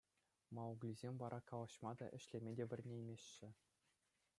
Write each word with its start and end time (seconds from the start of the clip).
Мауглисем 0.57 1.15
вара 1.23 1.39
калаҫма 1.53 1.91
та, 2.01 2.05
ӗҫлеме 2.17 2.51
те 2.61 2.69
вӗренеймеҫҫӗ. 2.71 3.49